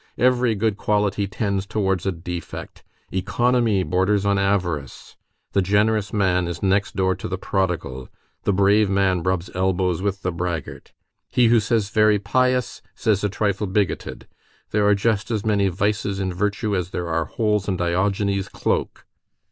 Every 0.17 0.55
good 0.55 0.77
quality 0.77 1.27
tends 1.27 1.67
towards 1.67 2.07
a 2.07 2.11
defect; 2.11 2.83
economy 3.13 3.83
borders 3.83 4.25
on 4.25 4.39
avarice, 4.39 5.15
the 5.51 5.61
generous 5.61 6.11
man 6.11 6.47
is 6.47 6.63
next 6.63 6.95
door 6.95 7.13
to 7.13 7.27
the 7.27 7.37
prodigal, 7.37 8.09
the 8.41 8.51
brave 8.51 8.89
man 8.89 9.21
rubs 9.21 9.51
elbows 9.53 10.01
with 10.01 10.23
the 10.23 10.31
braggart; 10.31 10.91
he 11.29 11.49
who 11.49 11.59
says 11.59 11.91
very 11.91 12.17
pious 12.17 12.81
says 12.95 13.23
a 13.23 13.29
trifle 13.29 13.67
bigoted; 13.67 14.27
there 14.71 14.87
are 14.87 14.95
just 14.95 15.29
as 15.29 15.45
many 15.45 15.67
vices 15.67 16.19
in 16.19 16.33
virtue 16.33 16.75
as 16.75 16.89
there 16.89 17.07
are 17.07 17.25
holes 17.25 17.67
in 17.67 17.77
Diogenes' 17.77 18.49
cloak. 18.49 19.05